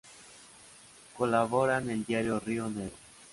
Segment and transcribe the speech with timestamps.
[1.15, 2.95] Colabora en el diario Río Negro.